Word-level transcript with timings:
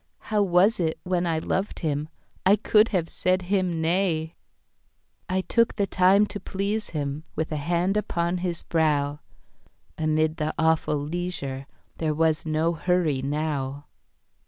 How 0.17 0.41
was 0.41 0.79
it, 0.79 0.99
when 1.03 1.27
I 1.27 1.37
loved 1.37 1.77
him,I 1.81 2.55
could 2.55 2.87
have 2.87 3.07
said 3.07 3.43
him 3.53 3.79
nay!I 5.29 5.41
took 5.41 5.75
the 5.75 5.85
time 5.85 6.25
to 6.25 6.39
please 6.39 6.89
him, 6.89 7.23
With 7.35 7.51
a 7.51 7.57
hand 7.57 7.95
upon 7.95 8.39
his 8.39 8.63
brow. 8.63 9.19
Amid 9.99 10.37
the 10.37 10.55
awful 10.57 10.97
leisureThere 11.07 12.15
was 12.15 12.47
no 12.47 12.73
hurry 12.73 13.21
now. 13.21 13.85